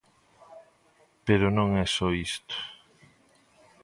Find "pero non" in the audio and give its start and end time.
1.27-1.69